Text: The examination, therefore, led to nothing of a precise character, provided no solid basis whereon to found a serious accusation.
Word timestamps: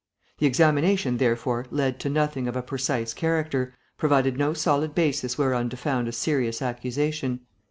The 0.39 0.47
examination, 0.47 1.17
therefore, 1.17 1.67
led 1.69 1.99
to 1.99 2.09
nothing 2.09 2.47
of 2.47 2.55
a 2.55 2.63
precise 2.63 3.13
character, 3.13 3.75
provided 3.99 4.35
no 4.35 4.53
solid 4.55 4.95
basis 4.95 5.37
whereon 5.37 5.69
to 5.69 5.77
found 5.77 6.07
a 6.07 6.11
serious 6.11 6.59
accusation. 6.59 7.41